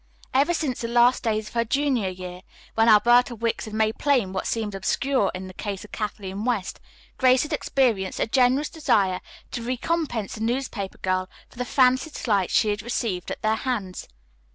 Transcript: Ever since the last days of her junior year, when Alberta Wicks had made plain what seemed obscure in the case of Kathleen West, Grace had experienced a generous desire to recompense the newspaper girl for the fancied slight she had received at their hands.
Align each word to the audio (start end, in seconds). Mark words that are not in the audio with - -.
Ever 0.33 0.55
since 0.55 0.81
the 0.81 0.87
last 0.87 1.21
days 1.21 1.47
of 1.49 1.53
her 1.53 1.63
junior 1.63 2.09
year, 2.09 2.41
when 2.73 2.89
Alberta 2.89 3.35
Wicks 3.35 3.65
had 3.65 3.73
made 3.75 3.99
plain 3.99 4.33
what 4.33 4.47
seemed 4.47 4.73
obscure 4.73 5.29
in 5.35 5.45
the 5.47 5.53
case 5.53 5.85
of 5.85 5.91
Kathleen 5.91 6.43
West, 6.43 6.79
Grace 7.19 7.43
had 7.43 7.53
experienced 7.53 8.19
a 8.19 8.25
generous 8.25 8.69
desire 8.69 9.21
to 9.51 9.61
recompense 9.61 10.33
the 10.33 10.41
newspaper 10.41 10.97
girl 10.97 11.29
for 11.49 11.59
the 11.59 11.65
fancied 11.65 12.15
slight 12.15 12.49
she 12.49 12.69
had 12.69 12.81
received 12.81 13.29
at 13.29 13.43
their 13.43 13.57
hands. 13.57 14.07